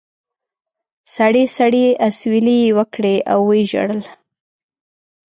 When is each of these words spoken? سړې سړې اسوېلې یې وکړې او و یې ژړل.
سړې 1.15 1.43
سړې 1.57 1.85
اسوېلې 2.07 2.55
یې 2.63 2.69
وکړې 2.77 3.15
او 3.31 3.39
و 3.47 3.51
یې 3.57 3.63
ژړل. 3.71 4.01